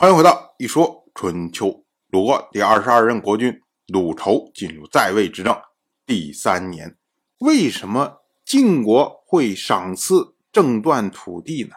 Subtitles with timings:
[0.00, 1.84] 欢迎回到一说春秋。
[2.08, 5.54] 鲁国第二十二任国君鲁仇进入在位执政
[6.06, 6.96] 第三年，
[7.40, 11.74] 为什么晋国会赏赐郑段土地呢？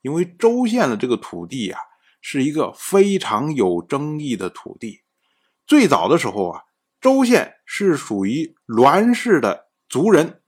[0.00, 1.76] 因为周县的这个土地呀，
[2.22, 5.02] 是一个非常有争议的土地。
[5.66, 6.62] 最早的时候啊，
[6.98, 10.40] 周县是属于栾氏的族人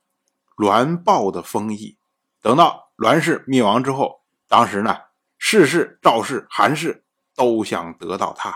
[0.57, 1.99] 栾豹的封邑。
[2.41, 4.97] 等到栾氏灭亡之后，当时呢，
[5.37, 7.05] 士氏、赵氏、韩氏。
[7.39, 8.53] 都想得到他。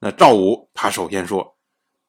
[0.00, 1.58] 那赵武他首先说：“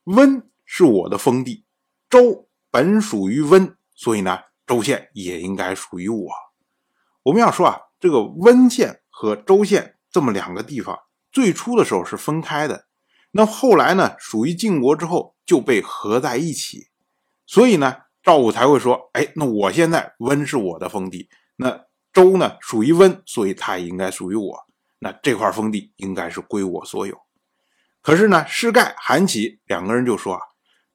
[0.06, 1.66] 温是我的封地，
[2.10, 6.30] 周本属于温，所以呢，周县也应该属于我。”
[7.24, 10.98] 我们要说啊，这个温县和周县这么两个地方，
[11.34, 12.88] 最初的时候是分开的，
[13.32, 16.88] 那后来呢，属于晋国之后就被合在一起，
[17.46, 24.66] 所以呢，赵武才会说：“哎，那我现在温是我的封地，那周呢属于温，所以它也应该属于我。”
[25.00, 27.20] 那这块封地应该是归我所有，
[28.02, 30.40] 可是呢，施盖、韩起两个人就说啊，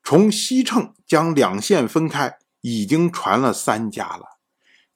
[0.03, 4.39] 从西城将两县分开，已经传了三家了。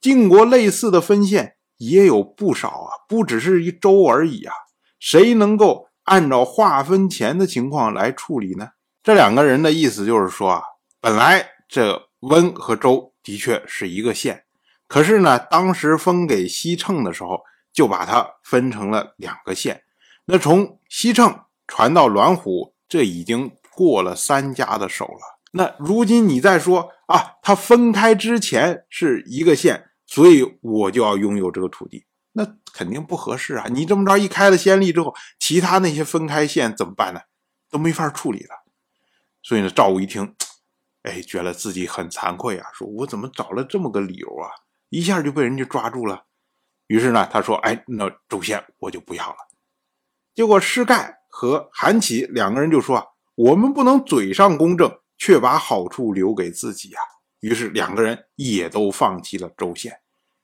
[0.00, 4.54] 晋国类似的分县也有不少啊，不只是一州而已啊。
[4.98, 8.70] 谁能够按照划分前的情况来处理呢？
[9.02, 10.62] 这两个人的意思就是说啊，
[11.00, 14.44] 本来这温和州的确是一个县，
[14.88, 17.44] 可是呢，当时分给西城的时候。
[17.74, 19.82] 就把它分成了两个县，
[20.24, 25.40] 那从西城传到栾虎，这已经过了三家的手了。
[25.52, 33.66] 那如今你再说啊，它分开之前是一个县，所以我就要拥有这个土地，那肯定不合适啊！
[33.68, 37.20] 你这么着一开了先例之后，其他那些分开县怎么办呢？
[37.70, 38.64] 都没法处理了。
[39.42, 40.34] 所以呢，赵武一听，
[41.02, 44.50] 哎，觉得自己很惭愧啊，说我怎么找了这么个理由啊，
[44.90, 46.26] 一下就被人家抓住了。
[46.86, 49.36] 于是呢，他说：“哎，那周县我就不要了。”
[50.34, 53.04] 结果施盖和韩起两个人就说：“啊，
[53.34, 57.00] 我们不能嘴上公正，却把好处留给自己啊。”
[57.40, 59.98] 于是两个人也都放弃了周县。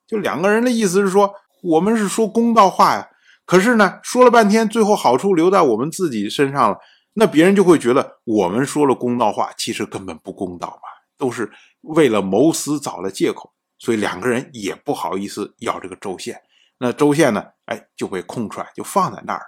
[0.06, 3.08] 就两个人的意思是说，我们是说公道话呀，
[3.44, 6.78] 可是呢，说了半天，最后好处留在我们自己身上了，
[7.14, 11.50] 那别人就会觉得我们说了公道话，其实根本不公道嘛，都是
[11.82, 13.52] 为了谋私找了借口。
[13.80, 16.42] 所以两个人也不好意思要这个州县，
[16.78, 19.42] 那州县呢，哎，就被空出来，就放在那儿。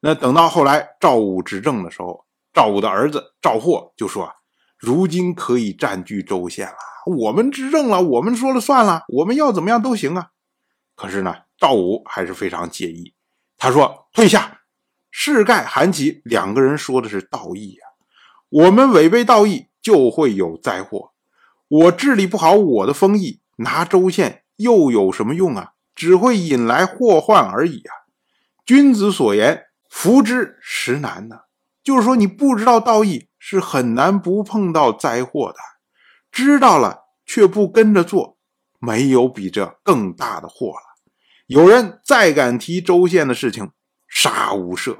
[0.00, 2.24] 那等到后来赵武执政的时候，
[2.54, 4.32] 赵武的儿子赵括就说
[4.78, 6.76] ：“如今可以占据州县了，
[7.14, 10.30] 我们执政了，我们说了算了，我们要怎么样都行啊。”
[10.96, 13.14] 可是呢，赵武还是非常介意，
[13.58, 14.62] 他说：“退下，
[15.10, 17.86] 士盖、韩琦两个人说的是道义呀，
[18.48, 21.12] 我们违背道义就会有灾祸，
[21.68, 25.72] 我治理不好我的封邑。”拿州县又有什么用啊？
[25.94, 27.90] 只会引来祸患而已啊！
[28.64, 31.40] 君子所言，服之实难呢。
[31.82, 35.58] 就是说，你不知道道义，是很难不碰到灾祸的。
[36.30, 38.38] 知道了却不跟着做，
[38.78, 40.82] 没有比这更大的祸了。
[41.46, 43.72] 有人再敢提州县的事情，
[44.06, 44.96] 杀无赦。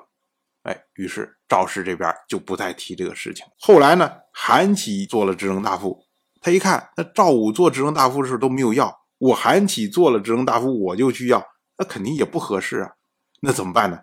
[0.64, 3.46] 哎，于是赵氏这边就不再提这个事情。
[3.60, 6.07] 后来呢，韩琦做了执政大夫。
[6.40, 11.44] 他一看，那赵武做执政大夫的时候都没有要，我韩起做了执政大夫，我就去要，
[11.76, 12.92] 那肯定也不合适啊。
[13.40, 13.98] 那怎么办呢？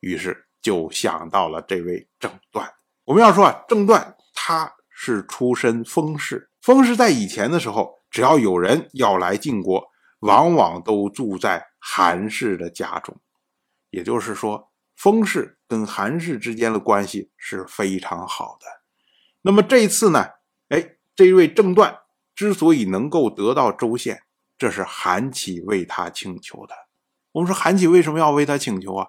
[0.00, 2.70] 于是就想到了这位郑段。
[3.04, 9.84] 我们要说啊，郑段他是出身封氏，封氏在以前的时候，只要有人要来晋国，
[10.20, 13.16] 往往都住在韩氏的家中。
[13.90, 18.66] 也就是说，封氏跟韩氏之间的关系是非常好的。
[19.40, 20.26] 那么这次呢？
[21.18, 21.24] 哎。
[21.26, 21.98] 这位郑段
[22.34, 24.22] 之所以能够得到州县，
[24.56, 26.74] 这是韩起为他请求的。
[27.32, 29.08] 我们说韩起为什么要为他请求啊？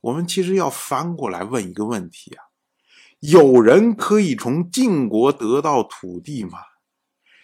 [0.00, 2.44] 我们其实要翻过来问一个问题啊：
[3.18, 6.58] 有人可以从晋国得到土地吗？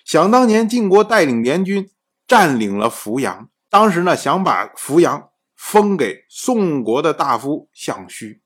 [0.05, 1.91] 想当年晋国带领联军
[2.29, 8.41] 占领了扶阳，当时呢想把扶阳封给宋国的大夫项须，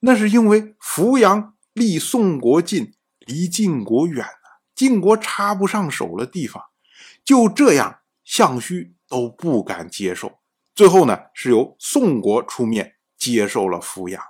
[0.00, 4.26] 那是因为扶阳离宋国近，离晋国远。
[4.76, 6.62] 晋国插不上手的地方，
[7.24, 10.38] 就这样，项须都不敢接受。
[10.74, 14.22] 最后呢，是由宋国出面接受了抚养。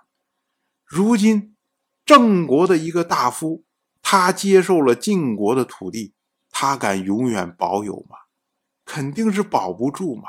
[0.85, 1.57] 如今，
[2.05, 3.65] 郑国的一个大夫，
[4.01, 6.15] 他接受了晋国的土地，
[6.53, 8.17] 他敢永远保有吗？
[8.85, 10.23] 肯定是保不住嘛。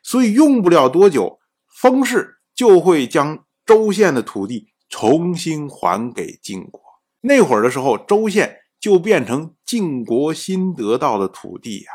[0.00, 6.80] 所以，用不了多久，封氏就会将周县的土地重新还给晋国。
[7.22, 8.60] 那会儿的时候，周县。
[8.78, 11.92] 就变成晋国新得到的土地呀，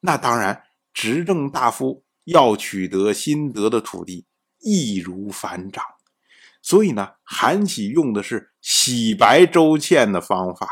[0.00, 4.26] 那当然，执政大夫要取得新得的土地
[4.60, 5.82] 易如反掌。
[6.60, 10.68] 所以呢，韩喜用的是洗白周倩的方法。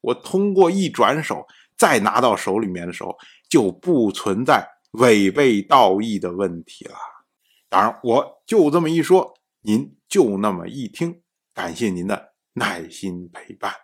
[0.00, 1.46] 我通过一转手，
[1.76, 3.16] 再拿到手里面的时候，
[3.48, 6.94] 就不存在违背道义的问题了。
[7.68, 11.20] 当然，我就这么一说，您就那么一听。
[11.52, 13.83] 感谢您的耐心陪伴。